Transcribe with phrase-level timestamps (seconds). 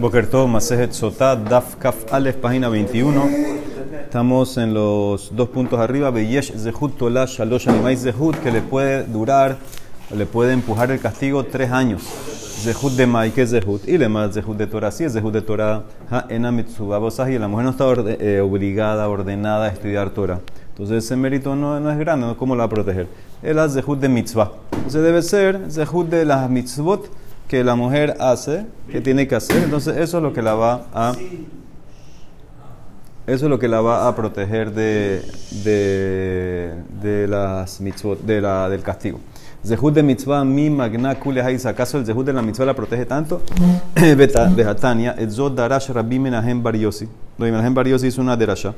[0.00, 3.22] Bokertov, Masejet Sotá, Daf Kaf Alef, página 21.
[4.04, 6.10] Estamos en los dos puntos arriba.
[6.10, 9.58] Beyesh Zehut Tola Shalosh Animais Zehut, que le puede durar,
[10.16, 12.02] le puede empujar el castigo tres años.
[12.02, 13.86] Zehut de Mai, que Zehut.
[13.86, 15.82] Y le más Zehut de Torah, sí Zehut de Torah.
[16.10, 17.84] Ha Ena y la mujer no está
[18.20, 20.40] eh, obligada, ordenada a estudiar Torah.
[20.70, 23.06] Entonces ese mérito no, no es grande, ¿cómo la va a proteger?
[23.42, 24.50] Es la Zehut de Mitzvah.
[24.72, 27.19] Entonces debe ser Zehut de las Mitzvot
[27.50, 29.64] que la mujer hace, que tiene que hacer.
[29.64, 31.14] Entonces eso es lo que la va a
[33.26, 35.20] eso es lo que la va a proteger de,
[35.64, 39.18] de, de las mitzvot, de la, del castigo.
[39.66, 43.42] Zehut de mitzvah mi magna kule ¿Acaso el zehut de la mitzvah la protege tanto?
[44.56, 47.08] Behatania, etzot darash rabbi menahem bar yosi.
[47.36, 48.74] Lo menahem bar yosi es una derasha.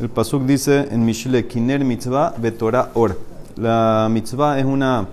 [0.00, 3.18] El pasuk dice en Mishle, kiner mitzvah betorah or.
[3.56, 5.06] La mitzvah es una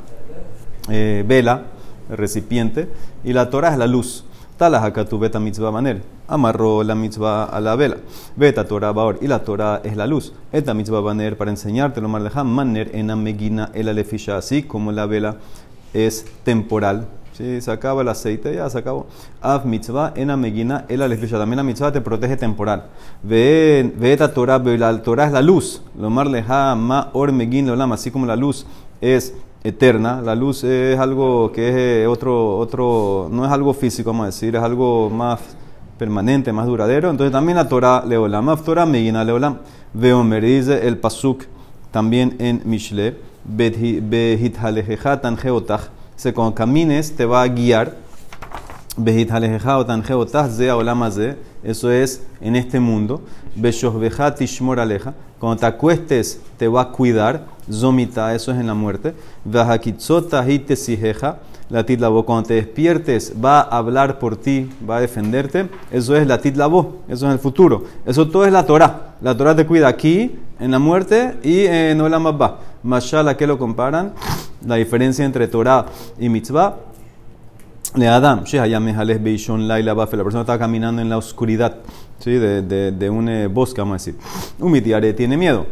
[0.90, 1.71] eh, vela
[2.12, 2.88] recipiente,
[3.24, 4.26] y la Torah es la luz.
[5.10, 6.04] tu beta mitzvah maner.
[6.28, 7.98] Amarró la mitzvah a la vela.
[8.36, 9.18] Beta Torah baor.
[9.22, 10.34] Y la Torah es la luz.
[10.52, 14.38] Esta mitzvah maner para enseñarte lo marleja maner en amegina el alefisha.
[14.38, 15.38] Así como la vela
[15.94, 17.08] es temporal.
[17.34, 19.08] Si se acaba el aceite, ya se acabó.
[19.42, 21.40] Av mitzvah en amegina el alefisha.
[21.40, 22.84] También la mitzvah te protege temporal.
[23.24, 25.82] Beta Torah, la Torah es la luz.
[25.98, 27.92] Lo marleja ma or megin olam.
[27.94, 28.66] Así como la luz
[29.02, 30.22] es eterna.
[30.22, 34.26] La luz es algo que es eh, otro, otro, no es algo físico, vamos a
[34.28, 35.40] decir, es algo más
[35.98, 37.10] permanente, más duradero.
[37.10, 39.58] Entonces también la Torah leolam, af Torah megina leolam.
[39.94, 41.44] Veomer dice el pasuk
[41.92, 44.58] también en Mishle, behit
[45.22, 45.90] tan geotach.
[46.16, 47.98] Se cuando camines te va a guiar.
[48.98, 50.70] Behit tan geotach ze
[51.12, 51.38] ze.
[51.64, 53.22] Eso es en este mundo.
[53.56, 54.34] Beshoshbeja
[54.78, 55.14] aleja.
[55.42, 57.48] Cuando te acuestes te va a cuidar.
[57.72, 59.16] Zomita, eso es en la muerte.
[59.44, 61.40] Vahakitzota hitesijeja.
[61.72, 65.68] La titlabo, cuando te despiertes, va a hablar por ti, va a defenderte.
[65.90, 67.86] Eso es la titlabo, eso es el futuro.
[68.06, 69.16] Eso todo es la Torah.
[69.22, 72.60] La Torah te cuida aquí, en la muerte y en Olam Abba.
[72.84, 74.14] Mashallah, que lo comparan?
[74.64, 75.88] La diferencia entre Torah
[76.20, 76.76] y mitzvah.
[77.94, 81.76] Le Adam, la persona está caminando en la oscuridad
[82.20, 82.32] ¿sí?
[82.32, 84.16] de, de, de un bosque, vamos a decir.
[84.60, 85.66] Un mitiare tiene miedo.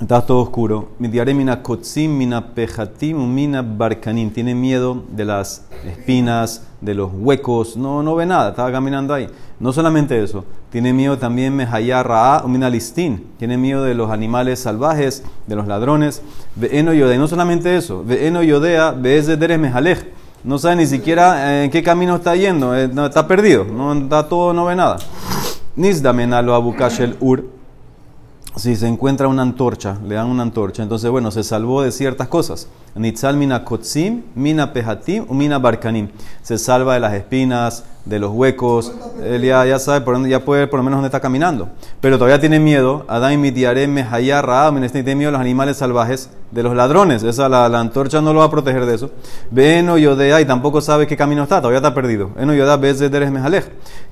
[0.00, 0.90] Está todo oscuro.
[1.00, 4.30] Midiare mina kotzim, mina pejatim, mina barcanim.
[4.30, 7.76] Tiene miedo de las espinas, de los huecos.
[7.76, 8.50] No, no ve nada.
[8.50, 9.28] Estaba caminando ahí.
[9.58, 10.44] No solamente eso.
[10.70, 13.26] Tiene miedo también mehayar ra'a, mina listín.
[13.38, 16.22] Tiene miedo de los animales salvajes, de los ladrones.
[16.54, 17.18] Ve'eno yodea.
[17.18, 18.04] No solamente eso.
[18.04, 19.98] Ve'eno yodea, ve'ez deres mejalej.
[20.44, 22.76] No sabe ni siquiera en qué camino está yendo.
[22.76, 23.64] Eh, está perdido.
[23.64, 24.98] No, está todo, no ve nada.
[25.76, 27.58] Nizdamenalo abukashel ur
[28.58, 32.26] si se encuentra una antorcha, le dan una antorcha, entonces bueno, se salvó de ciertas
[32.28, 32.68] cosas.
[32.96, 36.08] Nitzal mina kotzim, mina pehatim, mina barkanim.
[36.42, 38.92] Se salva de las espinas, de los huecos,
[39.22, 41.68] él ya, ya sabe por ya puede ver por lo menos dónde está caminando.
[42.00, 46.62] Pero todavía tiene miedo, Adán mitiare mehayar raam, tiene miedo a los animales salvajes, de
[46.62, 47.22] los ladrones.
[47.22, 49.10] Esa, la, antorcha no lo va a proteger de eso.
[49.50, 52.30] Veno yodea y tampoco sabe qué camino está, todavía está perdido.
[52.38, 53.64] Eno yodea veces deres mejalej.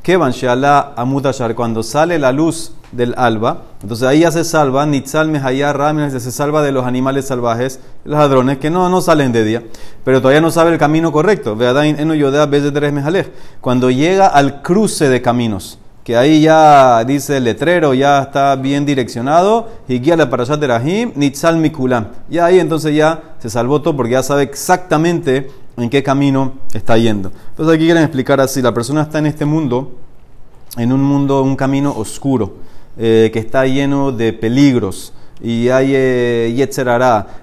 [0.02, 4.86] Que van shala amutashar, cuando sale la luz del alba, entonces ahí ya se salva,
[4.86, 9.32] nitzal mehayar raam, se salva de los animales salvajes, los ladrones, que no, no salen
[9.32, 9.62] de día,
[10.04, 11.56] pero todavía no sabe el camino correcto.
[11.56, 13.26] Veadain eno yodea veces deres mejalej.
[13.60, 18.86] Cuando llega al cruce de caminos, que ahí ya dice el letrero, ya está bien
[18.86, 22.08] direccionado, y guía la parashat de Rahim, Nitzal Mikulam.
[22.30, 26.96] Y ahí entonces ya se salvó todo porque ya sabe exactamente en qué camino está
[26.96, 27.32] yendo.
[27.50, 29.96] Entonces aquí quieren explicar así, la persona está en este mundo,
[30.76, 32.54] en un mundo, un camino oscuro,
[32.98, 36.68] eh, que está lleno de peligros, y hay eh,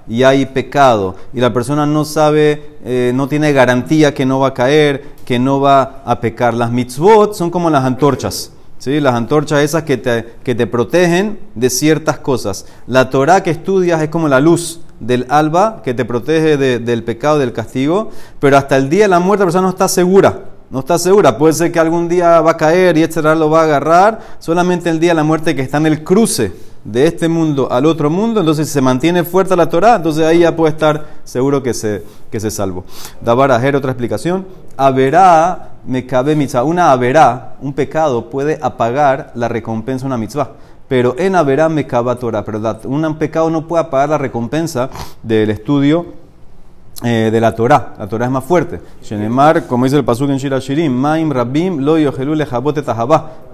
[0.08, 4.50] y hay pecado, y la persona no sabe, eh, no tiene garantía que no va
[4.50, 6.54] a caer, que no va a pecar.
[6.54, 8.52] Las mitzvot son como las antorchas.
[8.78, 9.00] ¿Sí?
[9.00, 12.66] Las antorchas esas que te, que te protegen de ciertas cosas.
[12.86, 17.40] La Torah que estudias es como la luz del alba que te protege del pecado,
[17.40, 20.46] del castigo, pero hasta el día de la muerte la persona no está segura.
[20.70, 21.38] No está segura.
[21.38, 24.20] Puede ser que algún día va a caer y etcétera lo va a agarrar.
[24.40, 26.52] Solamente el día de la muerte que está en el cruce
[26.84, 30.40] de este mundo al otro mundo, entonces si se mantiene fuerte la Torah, entonces ahí
[30.40, 32.84] ya puede estar seguro que se, que se salvo.
[33.22, 34.46] Dabar otra explicación.
[34.78, 36.64] Averá me cabe mitzvah.
[36.64, 40.52] Una averá, un pecado, puede apagar la recompensa de una mitzvah.
[40.88, 42.44] Pero en averá me cabe Torah.
[42.44, 44.90] Pero un pecado no puede apagar la recompensa
[45.22, 46.24] del estudio
[47.04, 47.96] eh, de la Torah.
[47.98, 48.80] La Torah es más fuerte.
[49.02, 51.96] Shenemar, como dice el pasuk en Shira Shirim, Maim Rabim lo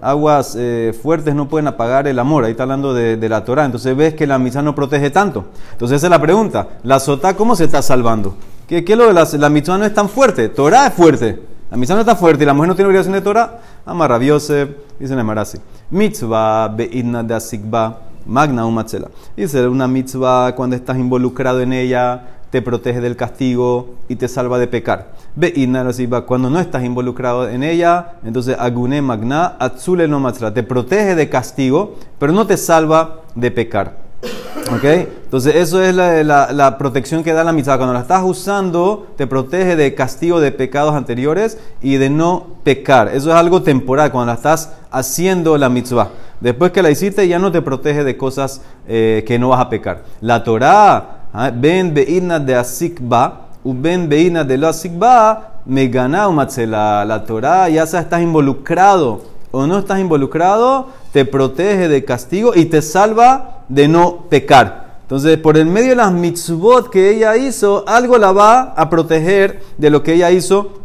[0.02, 2.44] Aguas eh, fuertes no pueden apagar el amor.
[2.44, 3.66] Ahí está hablando de, la Torah.
[3.66, 5.46] Entonces ves que la misa no protege tanto.
[5.72, 6.68] Entonces esa es la pregunta.
[6.84, 8.36] ¿La sotá cómo se está salvando?
[8.70, 10.48] ¿Qué, qué es lo de la, la mitzvah no es tan fuerte?
[10.48, 11.40] Torah es fuerte.
[11.72, 13.62] La mitzvah no está fuerte y la mujer no tiene obligación de Torah.
[13.84, 15.58] Amar Rabiose, dice Nemarasi.
[15.90, 19.10] Mitzvah be'idna de asikba magna umatzela.
[19.36, 24.60] Dice una mitzvah cuando estás involucrado en ella te protege del castigo y te salva
[24.60, 25.14] de pecar.
[25.36, 30.54] Be'idna de asikba cuando no estás involucrado en ella, entonces agune magna atzule no matzela.
[30.54, 33.98] Te protege de castigo, pero no te salva de pecar.
[34.76, 34.84] ¿Ok?
[34.84, 37.78] Entonces, eso es la, protección que da la mitzvah.
[37.78, 43.10] Cuando la estás usando, te protege de castigo de pecados anteriores y de no pecar.
[43.10, 46.10] Eso es algo temporal, cuando la estás haciendo la mitzvah.
[46.40, 49.70] Después que la hiciste, ya no te protege de cosas eh, que no vas a
[49.70, 50.04] pecar.
[50.22, 56.28] La Torah, ah, ben beina de asikba, u ben beina de lo asikba, me gana
[56.28, 62.54] la, la Torah, ya sea estás involucrado o no estás involucrado, te protege de castigo
[62.56, 65.00] y te salva de no pecar.
[65.02, 69.62] Entonces, por el medio de las mitzvot que ella hizo, algo la va a proteger
[69.78, 70.80] de lo que ella hizo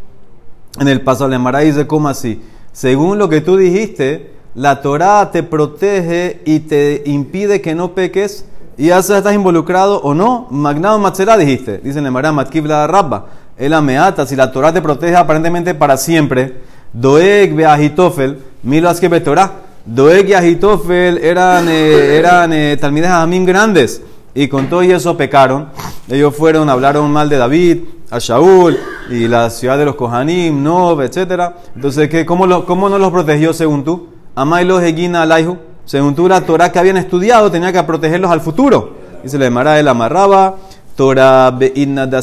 [0.81, 2.43] en el paso de Mara dice, ¿cómo así?
[2.73, 8.47] Según lo que tú dijiste, la Torah te protege y te impide que no peques,
[8.77, 10.49] y ya sea estás involucrado o no.
[10.51, 13.27] Magnado Matzera dijiste, dice Nemara Matkiv la Rabba.
[13.57, 16.61] El ameata, si la Torah te protege aparentemente para siempre,
[16.95, 19.53] Doeg Beahitofel, Milo Aske Torah.
[19.85, 24.01] Doeg y Ahitofel eran, eh, eran eh, talmides Amim grandes
[24.35, 25.69] y con todo y eso pecaron.
[26.09, 27.79] Ellos fueron, hablaron mal de David,
[28.11, 28.79] a Shaul
[29.11, 31.53] y la ciudad de los Kohanim, Nob, etc.
[31.75, 34.09] Entonces, ¿qué, cómo, lo, ¿cómo no los protegió según tú?
[34.35, 35.59] Amailo Egina Alaihu.
[35.85, 38.95] Según tú, la Torah que habían estudiado tenía que protegerlos al futuro.
[39.23, 40.57] Y se le llamará el amarraba,
[40.97, 42.23] Torah Be'inna da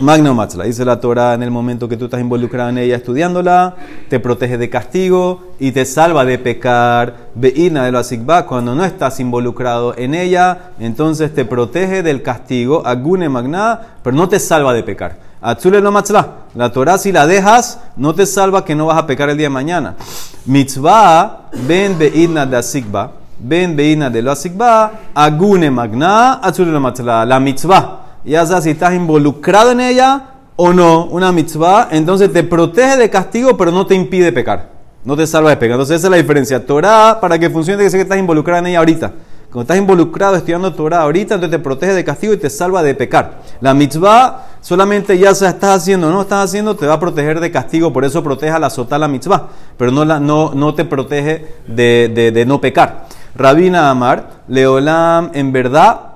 [0.00, 3.76] Magno Matzla, dice la Torah en el momento que tú estás involucrado en ella estudiándola,
[4.08, 7.28] te protege de castigo y te salva de pecar.
[7.34, 12.82] Beina de lo asigba, cuando no estás involucrado en ella, entonces te protege del castigo.
[12.86, 15.18] Agune Magna, pero no te salva de pecar.
[15.42, 19.06] Atzule no Matzla, la Torah si la dejas, no te salva que no vas a
[19.06, 19.96] pecar el día de mañana.
[20.46, 27.26] Mitzvah, ben beina de asigba, ben beina de lo asigba, agune Magna, Atzule no Matzla,
[27.26, 32.42] la mitzvah ya sea si estás involucrado en ella o no, una mitzvah, entonces te
[32.42, 34.70] protege de castigo, pero no te impide pecar.
[35.04, 35.72] No te salva de pecar.
[35.72, 36.66] Entonces esa es la diferencia.
[36.66, 39.12] Torah, para que funcione, que que estás involucrado en ella ahorita.
[39.50, 42.94] Cuando estás involucrado estudiando Torah ahorita, entonces te protege de castigo y te salva de
[42.94, 43.40] pecar.
[43.60, 47.40] La mitzvah solamente ya se estás haciendo o no estás haciendo, te va a proteger
[47.40, 50.74] de castigo, por eso protege a la sota la mitzvah, pero no, la, no, no
[50.74, 53.06] te protege de, de, de no pecar.
[53.34, 56.09] Rabina Amar, Leolam, en verdad,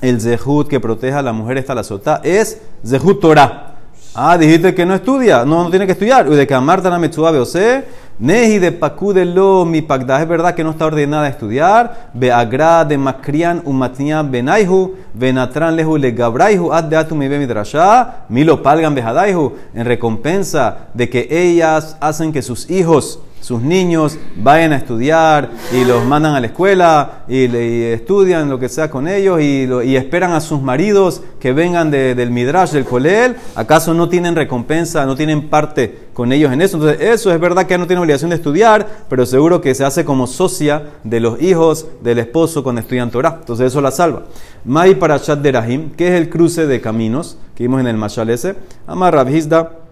[0.00, 3.76] el zehut que proteja a la mujer está la sota es zehut Torah.
[4.18, 6.26] Ah, dijiste que no estudia, no, no tiene que estudiar.
[6.26, 7.84] De que amarta la o sea,
[8.18, 10.22] neji de pacu de lo mi pagda.
[10.22, 12.10] Es verdad que no está ordenada a estudiar.
[12.14, 18.24] Be agra de macrian umatnia benaihu, venatran lehu le gabraihu, ad de atum mi midrasha,
[18.30, 19.52] milo palgan behadaihu.
[19.74, 25.84] En recompensa de que ellas hacen que sus hijos sus niños vayan a estudiar y
[25.84, 30.40] los mandan a la escuela y, estudian lo que sea con ellos y, esperan a
[30.40, 36.08] sus maridos que vengan del Midrash, del Kolel, ¿acaso no tienen recompensa, no tienen parte
[36.12, 36.76] con ellos en eso?
[36.76, 40.04] Entonces, eso es verdad que no tiene obligación de estudiar, pero seguro que se hace
[40.04, 43.36] como socia de los hijos del esposo cuando estudian Torah.
[43.38, 44.24] Entonces, eso la salva.
[44.64, 48.28] Mai Parashat de Rahim, que es el cruce de caminos que vimos en el Mashal
[48.28, 48.56] ese.
[48.88, 49.85] Amar Rabhizda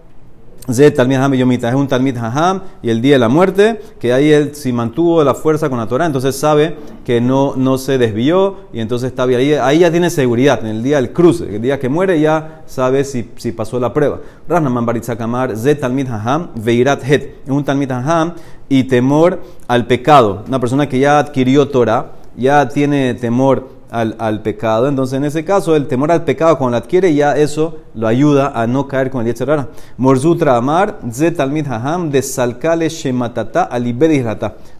[0.67, 5.23] es un Talmid Haham y el día de la muerte, que ahí él si mantuvo
[5.23, 9.25] la fuerza con la Torah, entonces sabe que no, no se desvió y entonces está
[9.25, 9.39] bien.
[9.39, 12.63] Ahí, ahí ya tiene seguridad en el día del cruce, el día que muere ya
[12.65, 14.19] sabe si, si pasó la prueba.
[14.47, 18.33] Rahnaman Baritzakamar, Ze Talmid Haham, Veirat Het, es un Talmid Haham
[18.67, 20.43] y temor al pecado.
[20.47, 24.87] Una persona que ya adquirió Torah, ya tiene temor al, pecado.
[24.87, 28.51] Entonces, en ese caso, el temor al pecado, cuando lo adquiere, ya eso lo ayuda
[28.53, 29.69] a no caer con el Yetzerara.
[29.97, 33.69] Morzutra Amar, Ze Talmid Haham, de Salkale Shematata.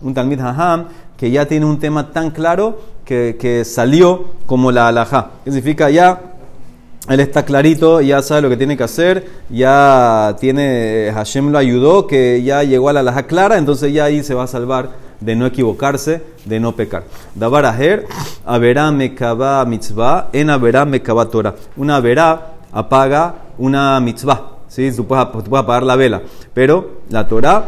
[0.02, 4.90] Un Talmid Haham que ya tiene un tema tan claro que, que salió como la
[4.90, 5.32] alajá.
[5.46, 6.20] significa ya
[7.08, 12.08] él está clarito, ya sabe lo que tiene que hacer, ya tiene, Hashem lo ayudó,
[12.08, 15.36] que ya llegó a la alajá clara, entonces ya ahí se va a salvar de
[15.36, 17.04] no equivocarse, de no pecar.
[17.36, 18.06] Dabar aher,
[18.46, 21.56] averá mekaba mitzvah, en averá mekaba Torah.
[21.78, 24.52] Una verá apaga una mitzvah.
[24.68, 24.92] ¿sí?
[24.96, 26.22] Tú, puedes, apagar la vela,
[26.54, 27.66] pero la Torah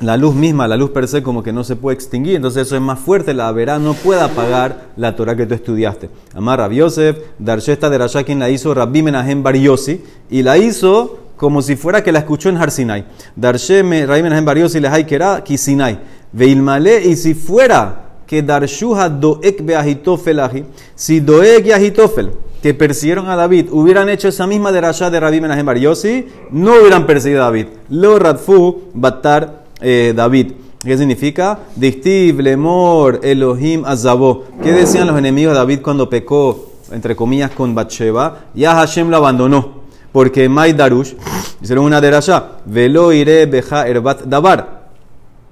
[0.00, 2.76] la luz misma, la luz per se, como que no se puede extinguir, entonces eso
[2.76, 6.10] es más fuerte, la verá no puede apagar la Torah que tú estudiaste.
[6.34, 10.58] Amar Rabbi Yosef, Darshesta de Rasha, quien la hizo, Rabbi Menahem Bar Yossi, y la
[10.58, 13.06] hizo como si fuera que la escuchó en Harsinai.
[13.36, 15.98] Darsheme, Rabbi Menahem Bar Yossi, lehai kera, kisinai.
[16.36, 20.64] Veilmale, y si fuera que Darshuha doek beahitofel ahi,
[20.94, 22.30] si doek y ahitofel
[22.62, 26.74] que persiguieron a David hubieran hecho esa misma derashá de Rabbi Menachem Bar Yossi, no
[26.80, 27.66] hubieran perseguido a David.
[27.88, 30.52] Lo radfu batar eh, David.
[30.84, 31.60] ¿Qué significa?
[31.74, 34.44] Dictiv, lemor, Elohim, azabó.
[34.62, 38.46] ¿Qué decían los enemigos de David cuando pecó, entre comillas, con Bathsheba?
[38.54, 39.86] Ya Hashem lo abandonó.
[40.12, 41.14] Porque Mai Darush
[41.62, 42.58] hicieron una derashá.
[42.66, 44.75] Velo iré beja erbat dabar.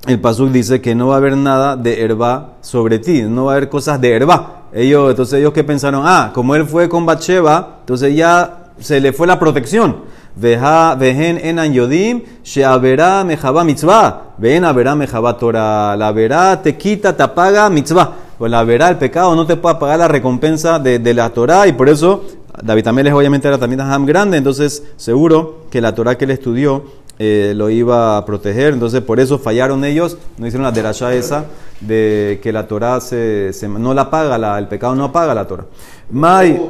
[0.06, 3.52] El pasuk dice que no va a haber nada de herba sobre ti, no va
[3.52, 4.64] a haber cosas de herba.
[4.72, 9.14] Ellos, entonces ellos que pensaron, ah, como él fue con Bathsheba, entonces ya se le
[9.14, 9.96] fue la protección.
[10.36, 14.34] Veja, vehen enan yodim, sheavera mejaba mitzvah.
[14.36, 15.96] Ven verá mejaba Torah.
[15.96, 18.12] La verá te quita, te apaga mitzvah.
[18.36, 21.72] Pues la verá el pecado no te puede pagar la recompensa de, la Torah y
[21.72, 22.24] por eso
[22.62, 26.84] David Ameles obviamente era también Ham grande, entonces seguro que la Torah que él estudió
[27.18, 31.44] eh, lo iba a proteger, entonces por eso fallaron ellos, no hicieron la derasha esa
[31.80, 35.46] de que la Torah se, se, no la paga, la, el pecado no paga la
[35.46, 35.66] Torah.
[36.10, 36.60] Mai,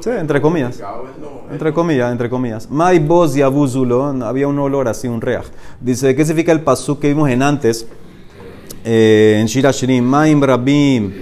[0.00, 0.80] sí, entre comillas,
[1.50, 2.70] entre comillas, entre comillas.
[2.70, 5.46] Mai voz y abuzulo, había un olor así, un reaj.
[5.80, 7.86] Dice, ¿qué significa el pasuk que vimos en antes?
[8.84, 11.12] Eh, en Shira Shirim, Maim Rabim,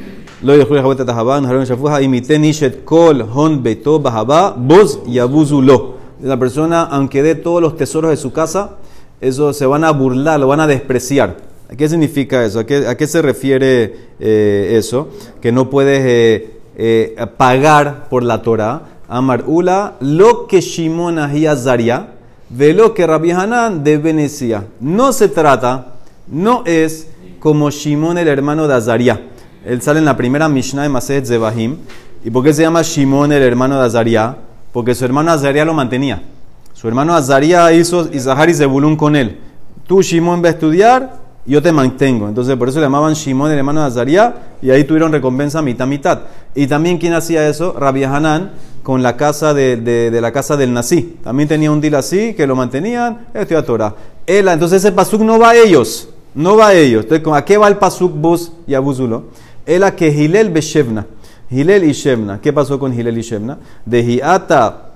[0.43, 6.00] lo yechul yachabet atahaban, haron shafuha, imiten ishet kol hon beto bahaba, voz y abuzulo
[6.23, 8.77] la persona, aunque dé todos los tesoros de su casa,
[9.21, 11.37] eso se van a burlar, lo van a despreciar.
[11.71, 12.61] ¿A qué significa eso?
[12.61, 15.09] ¿A qué, se refiere eh, eso?
[15.41, 18.83] Que no puedes eh, eh, pagar por la Torah.
[19.09, 21.19] Amar Ula, lo que Shimon
[21.57, 22.09] Zaria,
[22.49, 24.65] de lo que Rabbi Hanan de Venecia.
[24.81, 25.95] No se trata,
[26.29, 27.09] no es
[27.41, 29.21] como Shimon el hermano de Azaria.
[29.65, 31.77] Él sale en la primera Mishnah de Maset Zebahim.
[32.25, 34.37] ¿Y por qué se llama Shimon el hermano de Azaria?
[34.73, 36.23] Porque su hermano Azaria lo mantenía.
[36.73, 39.39] Su hermano Azaria hizo Isahar y Zebulun con él.
[39.87, 42.29] Tú, Shimon, va a estudiar, yo te mantengo.
[42.29, 45.87] Entonces, por eso le llamaban Shimon, el hermano de Azaria, y ahí tuvieron recompensa mitad,
[45.87, 46.21] mitad.
[46.55, 47.75] Y también, ¿quién hacía eso?
[47.79, 51.19] Rabbi Hanan, con la casa de, la casa del Nasí.
[51.23, 53.95] También tenía un deal así, que lo mantenían, estudia Torah.
[54.27, 57.05] Él, entonces ese pasuk no va a ellos, no va a ellos.
[57.05, 59.25] Entonces, ¿a qué va el pasuk bus y abuzulo?
[59.67, 61.07] Él a que Hilel Beshevna.
[61.51, 62.41] Hilel y Shevna.
[62.41, 63.59] ¿Qué pasó con Hilel y Shevna?
[63.85, 64.91] De Hiata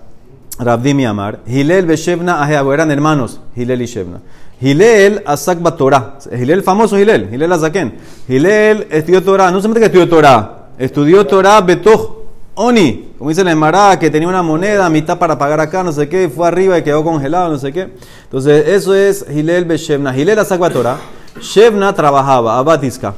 [0.59, 1.41] Rabdim Amar.
[1.47, 3.41] Hilel y Shevna eran hermanos.
[3.57, 4.21] Hilel y Shevna.
[4.61, 6.19] Hilel Asak Torah.
[6.33, 7.29] Hilel famoso Hilel.
[7.33, 7.95] Hilel Azaken.
[8.29, 9.51] Hilel estudió Torah.
[9.51, 10.69] No solamente que estudió Torah.
[10.79, 13.15] Estudió Torah Betoch Oni.
[13.19, 16.29] Como dice la Emara, que tenía una moneda, mitad para pagar acá, no sé qué,
[16.29, 17.89] fue arriba y quedó congelado, no sé qué.
[18.25, 20.17] Entonces, eso es Hilel Shevna.
[20.17, 20.99] Hilel Asak Torah.
[21.41, 23.15] Shevna trabajaba, Abatiska.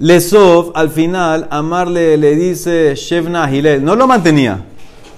[0.00, 3.84] Lesov, al final, Amarle le dice Shevna Hilel.
[3.84, 4.64] No lo mantenía.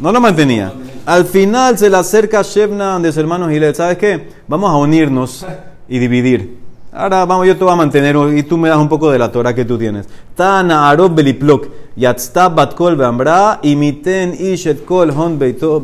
[0.00, 0.72] No lo mantenía.
[1.06, 3.76] Al final se le acerca Shevna de su hermano Hilel.
[3.76, 4.30] ¿Sabes qué?
[4.48, 5.46] Vamos a unirnos
[5.88, 6.58] y dividir.
[6.92, 9.30] Ahora vamos, yo te voy a mantener y tú me das un poco de la
[9.30, 10.08] Torah que tú tienes.
[10.34, 11.68] Tana Arob Beliplok.
[11.94, 13.60] Yatzta Batkol Beambra.
[13.62, 15.80] Imiten Ishet Kol Hon Beto.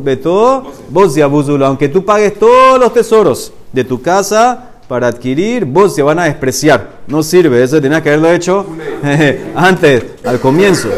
[0.90, 6.02] Vos y Aunque tú pagues todos los tesoros de tu casa para adquirir, vos se
[6.02, 6.88] van a despreciar.
[7.07, 8.66] No sirve, eso tenía que haberlo hecho
[9.54, 10.88] antes, al comienzo.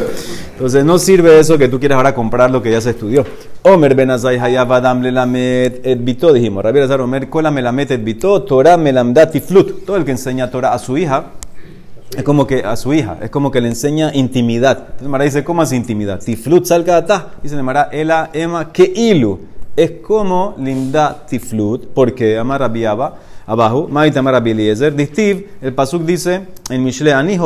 [0.53, 3.25] Entonces no sirve eso que tú quieras ahora comprar lo que ya se estudió.
[3.63, 6.63] Omer benazai hayab adam lelamet et bito, dijimos.
[6.63, 9.85] Rabbi Lazar Omer kola melamet et bito, Torah melamdati flut.
[9.85, 11.31] Todo el que enseña Torah a su hija,
[12.17, 14.79] es como que a su hija, es como que le enseña intimidad.
[14.81, 16.21] Entonces Mara dice, ¿cómo es intimidad?
[16.21, 17.05] Tiflut salga
[17.43, 19.41] Dice Mara, ela ema que ilu.
[19.77, 26.85] Es como linda tiflut, porque ama rabiaba abajo, Maitamar Eliezer, Distiv, el Pasuk dice en
[26.85, 27.37] Mishle, Ani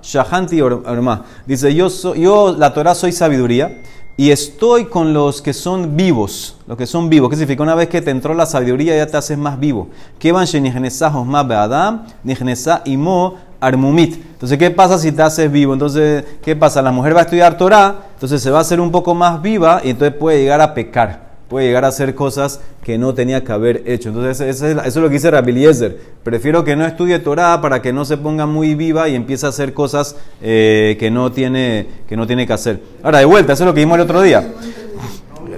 [0.00, 1.24] Shahanti Orma.
[1.44, 3.82] Dice, yo, yo, la Torah, soy sabiduría
[4.16, 6.58] y estoy con los que son vivos.
[6.68, 7.28] Los que son vivos.
[7.28, 7.64] ¿Qué significa?
[7.64, 9.88] Una vez que te entró la sabiduría, ya te haces más vivo.
[10.20, 14.14] Kevan Shenigenesa Jochma Beadam, Nigenesa Imo Armumit.
[14.14, 15.72] Entonces, ¿qué pasa si te haces vivo?
[15.72, 16.80] Entonces, ¿qué pasa?
[16.82, 19.80] La mujer va a estudiar Torah, entonces se va a hacer un poco más viva
[19.82, 23.52] y entonces puede llegar a pecar puede llegar a hacer cosas que no tenía que
[23.52, 24.08] haber hecho.
[24.08, 25.98] Entonces, eso es, lo que dice Rabbi Eliezer.
[26.24, 29.50] Prefiero que no estudie Torah para que no se ponga muy viva y empiece a
[29.50, 32.80] hacer cosas eh, que, no tiene, que no tiene que hacer.
[33.02, 34.50] Ahora, de vuelta, eso es lo que vimos el otro día.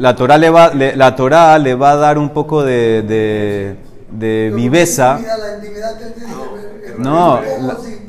[0.00, 3.76] La Torah le va, la Torah le va a dar un poco de,
[4.10, 5.20] de, viveza.
[6.98, 7.40] No,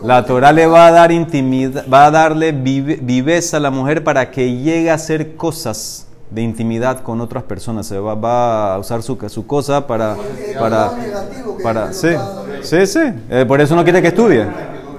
[0.03, 4.31] la, Torah le va a dar intimidad, va a darle viveza a la mujer para
[4.31, 7.85] que llegue a hacer cosas de intimidad con otras personas.
[7.87, 10.15] Se va, a usar su, su cosa para...
[10.59, 10.91] para,
[11.63, 12.09] para sí,
[12.61, 12.99] sí, sí.
[13.29, 14.45] Eh, por eso no quiere que estudie.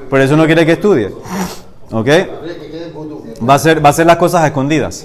[0.08, 1.12] Por eso no quiere que estudie.
[1.90, 2.08] ¿Ok?
[3.48, 5.04] Va a ser, va a ser las cosas escondidas.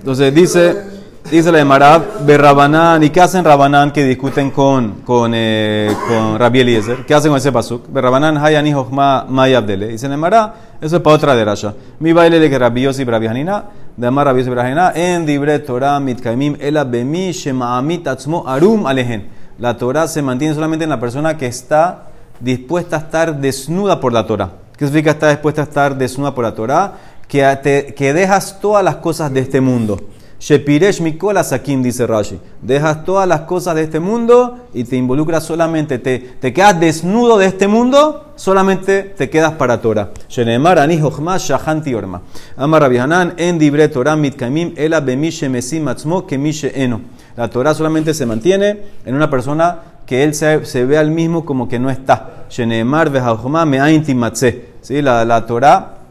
[0.00, 0.92] Entonces dice...
[1.30, 6.60] Dice la Emara, Berrabanán, ¿y qué hacen Rabanán que discuten con, con, eh, con Rabbi
[6.60, 7.06] Eliezer?
[7.06, 7.90] ¿Qué hacen con ese pasuk?
[7.90, 9.88] Berrabanán, Hayani Jochma Mayabdele.
[9.88, 11.74] Dice la Emara, eso es para otra de Rasha.
[12.00, 13.64] Mi baile de que Rabbi Yossi Rabbi Hanina,
[13.96, 14.34] de Amar
[14.94, 19.28] en Dibre Torah mitkaimim ela bemi shema'amit atzmo arum alehen.
[19.58, 22.06] La Torah se mantiene solamente en la persona que está
[22.40, 24.50] dispuesta a estar desnuda por la Torah.
[24.76, 26.92] ¿Qué significa estar dispuesta a estar desnuda por la Torah?
[27.28, 30.00] Que, te, que dejas todas las cosas de este mundo.
[30.42, 32.36] Shepiresh Mikola Sakim, dice Rashi.
[32.60, 37.38] Dejas todas las cosas de este mundo y te involucras solamente, te, te quedas desnudo
[37.38, 40.10] de este mundo, solamente te quedas para Torah.
[40.28, 42.22] Shenemar Ani Jochma Shahanti Orma.
[42.56, 47.02] Amar Hanan en Dibre Torah Mitkamim Ela Bemishe Mesim Atzmo Kemishe Eno.
[47.36, 51.44] La Torah solamente se mantiene en una persona que él se, se ve al mismo
[51.44, 52.46] como que no está.
[52.50, 54.72] Shenemar Vejahoma Me'ain Timatze.
[54.80, 55.02] ¿Sí?
[55.02, 56.01] La, la Torah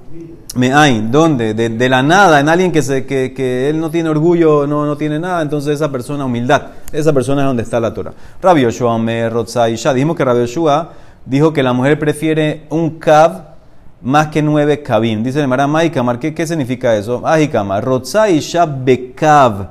[0.55, 1.53] me hay, ¿dónde?
[1.53, 4.97] De, la nada, en alguien que, se, que, que, él no tiene orgullo, no, no
[4.97, 8.13] tiene nada, entonces esa persona, humildad, esa persona es donde está la Torah.
[8.41, 9.29] Rabbi Yoshua me
[9.69, 10.91] y ya dijimos que Rabbi Yoshua
[11.25, 13.51] dijo que la mujer prefiere un kav
[14.01, 15.23] más que nueve kavim.
[15.23, 17.21] Dice el Marama Ikamar, ¿qué, ¿qué significa eso?
[17.23, 19.67] Ah, Ikamar, Rotzai ya bekav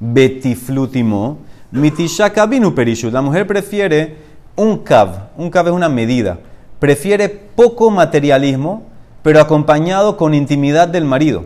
[0.00, 1.38] betiflutimo,
[1.70, 3.10] mitisha kavinu perishu.
[3.10, 4.16] La mujer prefiere
[4.56, 6.38] un kav, un kav es una medida,
[6.78, 8.91] prefiere poco materialismo,
[9.22, 11.44] pero acompañado con intimidad del marido.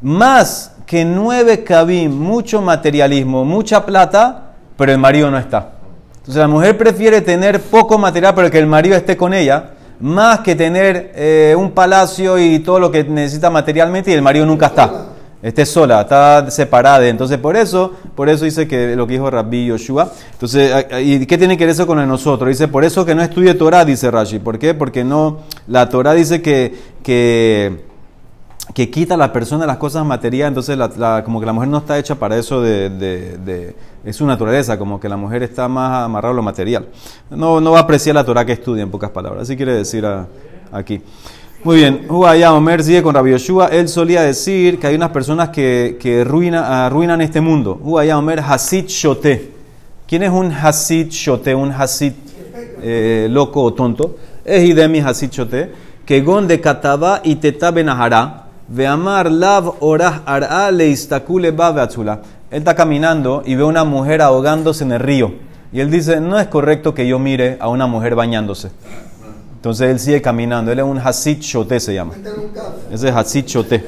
[0.00, 5.72] Más que nueve cabim, mucho materialismo, mucha plata, pero el marido no está.
[6.16, 10.40] Entonces la mujer prefiere tener poco material, pero que el marido esté con ella, más
[10.40, 14.66] que tener eh, un palacio y todo lo que necesita materialmente y el marido nunca
[14.66, 15.09] está.
[15.42, 17.08] Esté sola, está separada.
[17.08, 20.12] Entonces, por eso, por eso dice que lo que dijo Rabbi Yoshua.
[20.32, 22.50] Entonces, ¿y qué tiene que ver eso con nosotros?
[22.50, 24.38] Dice, por eso que no estudie Torah, dice Rashi.
[24.38, 24.74] ¿Por qué?
[24.74, 27.84] Porque no, la Torah dice que, que,
[28.74, 30.48] que quita a la persona las cosas materiales.
[30.48, 30.76] Entonces,
[31.24, 35.00] como que la mujer no está hecha para eso de, de, es su naturaleza, como
[35.00, 36.86] que la mujer está más amarrada a lo material.
[37.30, 39.44] No, no va a apreciar la Torah que estudia, en pocas palabras.
[39.44, 40.06] Así quiere decir
[40.70, 41.00] aquí.
[41.62, 43.66] Muy bien, Huayá Omer sigue con Rabbi Yoshua.
[43.66, 47.78] Él solía decir que hay unas personas que, que arruinan este mundo.
[47.82, 49.52] Huayá Omer Hasid Shote.
[50.08, 51.54] ¿Quién es un Hasid Shote?
[51.54, 52.14] Un Hasid
[52.82, 54.16] eh, loco o tonto.
[54.42, 55.70] Es Idemi Hasid Shote.
[56.06, 58.46] Que gon de Kataba y Teta Benahara.
[58.66, 61.86] Ve amar lav orah ar'a le istakule ba
[62.50, 65.34] Él está caminando y ve una mujer ahogándose en el río.
[65.74, 68.70] Y él dice, no es correcto que yo mire a una mujer bañándose.
[69.60, 70.72] Entonces él sigue caminando.
[70.72, 72.14] Él es un Hasid Shote, se llama.
[72.90, 73.84] Ese es Hasid Shote.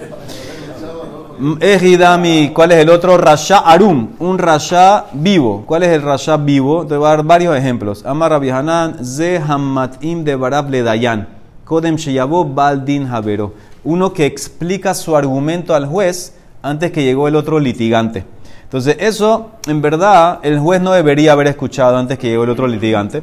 [1.61, 3.17] Ejidami, ¿cuál es el otro?
[3.17, 5.65] Rasha Arum, un Rasha vivo.
[5.67, 6.87] ¿Cuál es el Rasha vivo?
[6.87, 8.05] Te voy a dar varios ejemplos.
[8.05, 11.27] Amar Rabbi Hanan, Ze Hammatim de Barab Ledayan,
[11.65, 13.55] Kodem Sheyabo Baldin Havero.
[13.83, 18.27] Uno que explica su argumento al juez antes que llegó el otro litigante.
[18.65, 22.67] Entonces, eso, en verdad, el juez no debería haber escuchado antes que llegó el otro
[22.67, 23.23] litigante.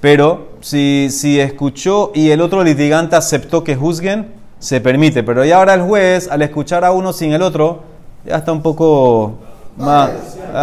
[0.00, 5.22] Pero si, si escuchó y el otro litigante aceptó que juzguen, se permite.
[5.22, 7.82] Pero ya ahora el juez, al escuchar a uno sin el otro,
[8.24, 9.38] ya está un poco
[9.76, 10.10] más,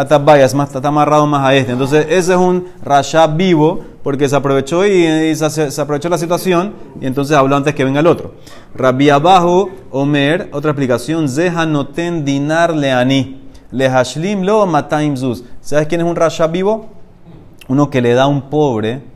[0.02, 1.72] está, más, está amarrado más a este.
[1.72, 7.06] Entonces, ese es un rasha vivo, porque se aprovechó y, se, aprovechó la situación, y
[7.06, 8.34] entonces habló antes que venga el otro.
[8.76, 13.42] Rabbi abajo, Omer, otra explicación, Zeha noten dinar leani,
[13.72, 15.44] lehashlim lo mataim zuz.
[15.62, 16.90] ¿Sabes quién es un rasha vivo?
[17.70, 19.13] Uno que le da a un pobre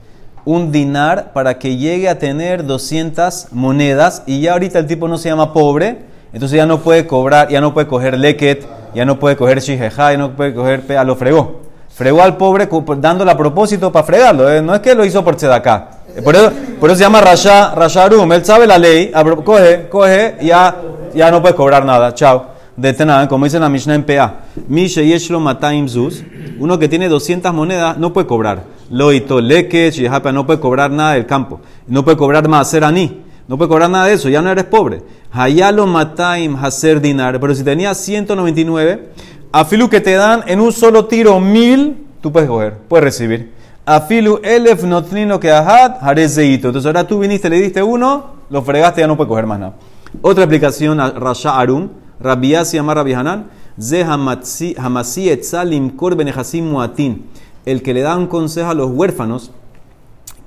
[0.48, 5.18] un dinar para que llegue a tener 200 monedas y ya ahorita el tipo no
[5.18, 5.98] se llama pobre,
[6.32, 10.14] entonces ya no puede cobrar, ya no puede coger leket, ya no puede coger shijeja,
[10.14, 11.64] ya no puede coger a lo fregó.
[11.90, 14.62] Fregó al pobre dándole a propósito para fregarlo, ¿eh?
[14.62, 15.90] no es que lo hizo por tzedaká.
[16.24, 19.12] Por eso, por eso se llama Rasha, Rasharum, él sabe la ley,
[19.44, 20.78] coge, coge, ya,
[21.14, 22.56] ya no puede cobrar nada, chao.
[22.78, 24.36] De nada, como dice la Mishnah en PA,
[24.70, 26.24] Misha Yeshlo Mataim Zuz,
[26.58, 28.77] uno que tiene 200 monedas no puede cobrar.
[28.90, 29.92] Loito leke,
[30.34, 31.60] no puede cobrar nada del campo.
[31.88, 33.24] No puede cobrar más hacer ani.
[33.48, 35.02] No puede cobrar nada de eso, ya no eres pobre.
[35.32, 37.40] Hayalo mataim hacer dinar.
[37.40, 39.10] Pero si tenías 199,
[39.52, 43.54] afilu que te dan en un solo tiro mil, tú puedes coger, puedes recibir.
[43.86, 46.68] Afilu elef notlino que ahad, harezeito.
[46.68, 49.76] Entonces ahora tú viniste, le diste uno, lo fregaste, ya no puede coger más nada.
[50.22, 53.48] Otra aplicación, Rasha Arum, Rabiasi Amar Rabihanan,
[53.80, 57.28] Ze Hamasi Etzalim Kor Benehasim Muatin
[57.68, 59.52] el que le da un consejo a los huérfanos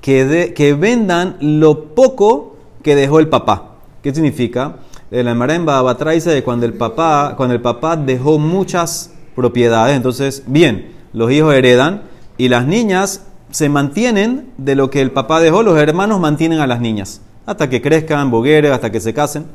[0.01, 3.75] que, vendan lo poco que dejó el papá.
[4.01, 4.77] ¿Qué significa?
[5.11, 5.65] La en
[6.13, 11.53] dice de cuando el papá, cuando el papá dejó muchas propiedades, entonces, bien, los hijos
[11.53, 12.03] heredan
[12.39, 16.65] y las niñas se mantienen de lo que el papá dejó, los hermanos mantienen a
[16.65, 19.45] las niñas, hasta que crezcan, bogueres, hasta que se casen.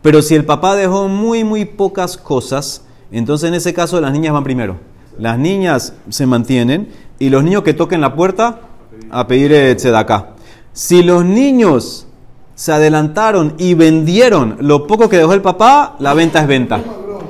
[0.00, 4.32] Pero si el papá dejó muy, muy pocas cosas, entonces en ese caso las niñas
[4.32, 4.78] van primero.
[5.18, 6.88] las niñas se mantienen
[7.20, 8.62] y los niños que toquen la puerta
[9.10, 10.30] a pedir acá.
[10.72, 12.08] Si los niños
[12.54, 16.80] se adelantaron y vendieron lo poco que dejó el papá, la venta es venta.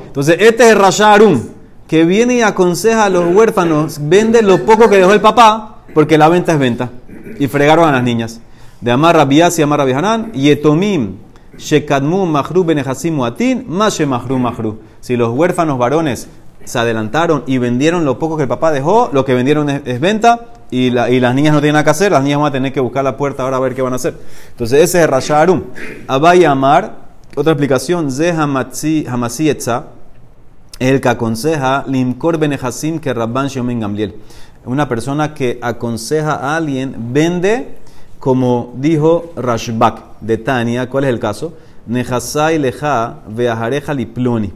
[0.07, 1.40] Entonces, este es Rasha Arum,
[1.87, 6.16] que viene y aconseja a los huérfanos, vende lo poco que dejó el papá, porque
[6.16, 6.90] la venta es venta.
[7.38, 8.40] Y fregaron a las niñas.
[8.81, 9.87] De Amar Rabias y Amar
[10.33, 11.16] Yetomim,
[11.59, 14.79] Shekadmu Mahru Benehasim Muatin, Mashe Mahru Mahru.
[15.00, 16.29] Si los huérfanos varones
[16.70, 20.46] se adelantaron y vendieron lo poco que el papá dejó, lo que vendieron es, venta
[20.70, 23.02] y, las niñas no tienen nada que hacer, las niñas van a tener que buscar
[23.02, 24.14] la puerta ahora a ver qué van a hacer.
[24.50, 25.64] Entonces ese es Rasha Arum.
[26.06, 26.94] Abay Amar,
[27.35, 29.87] otra explicación, Ze Hamasi Etza,
[30.78, 34.14] el que aconseja Limkor Benehasim que Rabban Shomen Gamliel.
[34.64, 37.78] Una persona que aconseja a alguien, vende
[38.20, 40.88] como dijo Rashbak de Tania.
[40.88, 41.54] ¿Cuál es el caso?
[41.87, 44.52] Nehasai leja veajareja liploni.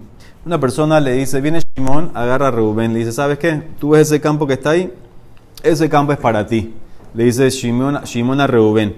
[0.47, 3.61] Una persona le dice, viene Shimon, agarra a Reuben, le dice, ¿sabes qué?
[3.81, 4.93] Tú ves ese campo que está ahí,
[5.61, 6.73] ese campo es para ti.
[7.15, 8.95] Le dice Shimon a Reuben.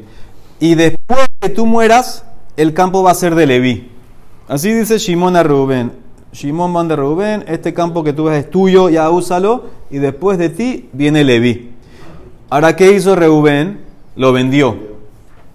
[0.61, 3.91] Y después que tú mueras, el campo va a ser de Leví.
[4.47, 5.93] Así dice Shimon a Reuben.
[6.35, 10.37] Shimon manda a Reuben, este campo que tú ves es tuyo, ya úsalo, y después
[10.37, 11.71] de ti viene Leví.
[12.51, 13.81] Ahora, ¿qué hizo Reuben?
[14.17, 14.77] Lo vendió.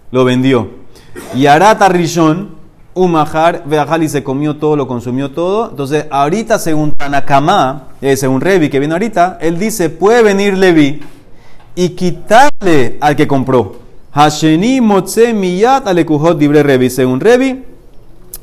[0.10, 0.70] Lo vendió.
[1.36, 2.61] Y Arata Rishon,
[2.94, 5.70] Umahar, Veajali se comió todo, lo consumió todo.
[5.70, 11.02] Entonces, ahorita, según Tanakama, eh, según Revi, que viene ahorita, él dice: puede venir Levi
[11.76, 13.78] y quitarle al que compró.
[14.14, 16.90] Hasheni Motze Miyat Alekujot Dibre Revi.
[16.90, 17.64] Según Revi,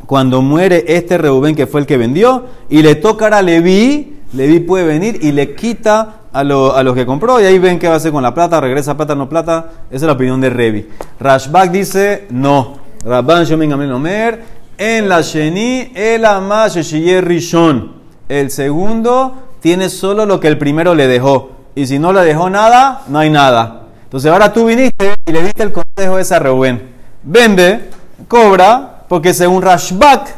[0.06, 4.60] cuando muere este Reuben, que fue el que vendió, y le tocará a Levi, Levi
[4.60, 6.44] puede venir y le quita a, a,
[6.82, 9.14] los que compró y ahí ven qué va a hacer con la plata, regresa plata,
[9.14, 9.72] no plata.
[9.90, 10.88] Esa es la opinión de Revi.
[11.20, 12.87] Rashbak dice no.
[13.04, 14.42] Rabban Shomen Gamliel Omer,
[14.76, 16.76] en la Sheni, el Amash
[17.20, 17.92] Rishon.
[18.28, 21.52] El segundo tiene solo lo que el primero le dejó.
[21.74, 23.82] Y si no le dejó nada, no hay nada.
[24.04, 26.90] Entonces ahora tú viniste y le diste el consejo de esa Reuben.
[27.22, 27.88] Vende,
[28.26, 30.34] cobra, porque según Rashbak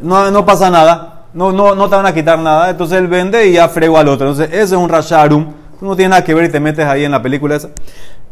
[0.00, 1.26] no, no pasa nada.
[1.32, 2.70] No, no, no te van a quitar nada.
[2.70, 4.30] Entonces él vende y ya fregó al otro.
[4.30, 5.46] Entonces ese es un Rasharum.
[5.80, 7.70] No tienes nada que ver y te metes ahí en la película esa.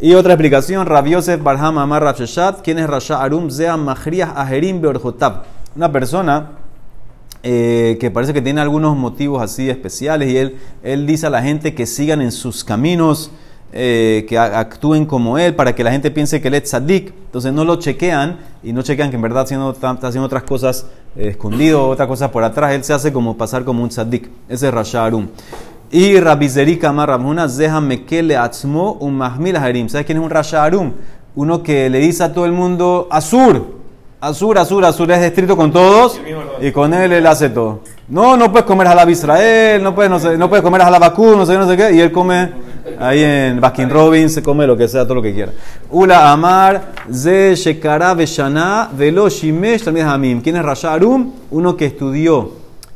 [0.01, 2.17] Y otra explicación, Rav Yosef Barham Amar Rav
[2.63, 3.51] ¿quién es Rasha Arum?
[3.51, 5.45] Zea Mahriah Aherim Beorjotab.
[5.77, 6.51] Una persona
[7.43, 11.43] eh, que parece que tiene algunos motivos así especiales y él, él dice a la
[11.43, 13.31] gente que sigan en sus caminos,
[13.75, 17.15] eh, que actúen como él, para que la gente piense que él es tzadik.
[17.27, 21.29] Entonces no lo chequean y no chequean que en verdad está, haciendo otras cosas eh,
[21.29, 22.73] escondido, otras cosas por atrás.
[22.73, 24.29] Él se hace como pasar como un tzadik.
[24.49, 25.29] Ese es Rasha Arum.
[25.95, 29.91] Y Rabizerika Amar Rabhuna Zeha Mekele Atzmo un Mahmil Harim.
[29.91, 30.91] ¿Sabes quién es un Rasha Arum?
[31.35, 33.83] Uno que le dice a todo el mundo Azur.
[34.19, 36.19] Azur, Azur, Azur es estricto con todos
[36.63, 37.81] y con él él hace todo.
[38.09, 41.45] No, no puedes comer Jalab Israel, no puedes, no, sé, no puedes comer Jalab no
[41.45, 42.51] sé, no sé qué, y él come
[42.99, 45.53] ahí en Baskin Robbins, se come lo que sea, todo lo que quiera.
[45.91, 50.41] Ula Amar, Ze Shekara Veshana, Velo Shimesh También Hamim.
[50.41, 51.33] ¿Quién es Rasha Arum?
[51.51, 52.53] Uno que estudió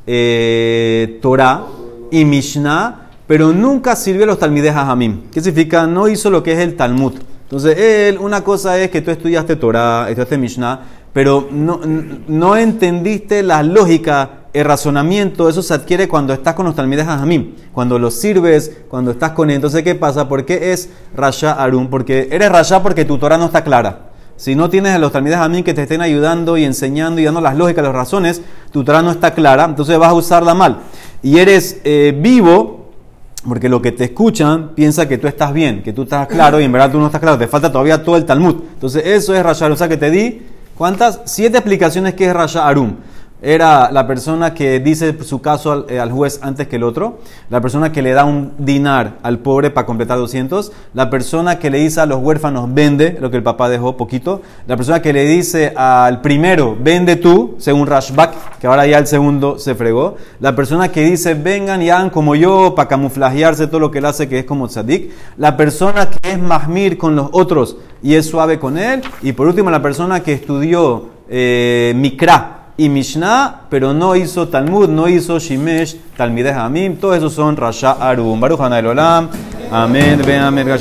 [0.06, 1.62] eh, Torah
[2.10, 5.30] y Mishnah, pero nunca sirvió a los Talmides Hamim.
[5.32, 5.86] ¿Qué significa?
[5.86, 7.14] No hizo lo que es el Talmud.
[7.42, 10.80] Entonces, él, una cosa es que tú estudiaste Torah, estudiaste Mishnah,
[11.12, 11.80] pero no,
[12.28, 17.54] no entendiste la lógica, el razonamiento, eso se adquiere cuando estás con los Talmides Hamim,
[17.72, 19.56] cuando los sirves, cuando estás con él.
[19.56, 20.28] Entonces, ¿qué pasa?
[20.28, 21.88] ¿Por qué es Rasha Arun?
[21.88, 24.10] Porque eres Rasha porque tu Torah no está clara.
[24.36, 27.40] Si no tienes a los Talmides Hamim que te estén ayudando y enseñando y dando
[27.40, 30.80] las lógicas, las razones, tu Torah no está clara, entonces vas a usarla mal
[31.22, 32.92] y eres eh, vivo,
[33.48, 36.64] porque lo que te escuchan piensa que tú estás bien, que tú estás claro y
[36.64, 38.56] en verdad tú no estás claro, te falta todavía todo el Talmud.
[38.74, 40.42] Entonces eso es Rasha O sea que te di,
[40.76, 41.20] ¿cuántas?
[41.24, 42.68] Siete explicaciones que es Rasha
[43.42, 47.18] era la persona que dice su caso eh, al, juez antes que el otro,
[47.50, 51.70] la persona que le da un dinar al pobre para completar 200, la persona que
[51.70, 55.12] le dice a los huérfanos vende lo que el papá dejó poquito, la persona que
[55.12, 60.16] le dice al primero vende tú, según Rashbak, que ahora ya el segundo se fregó,
[60.40, 64.06] la persona que dice vengan y hagan como yo para camuflajearse todo lo que él
[64.06, 68.26] hace que es como tzadik, la persona que es mahmir con los otros y es
[68.26, 73.92] suave con él, y por último la persona que estudió eh, mikra, y Mishnah, pero
[73.92, 78.38] no hizo Talmud, no hizo Shimesh, Talmideh Hamim, todos esos son Rasha Arum.
[78.40, 79.28] Baruch Olam,
[79.70, 80.68] Amén, amén,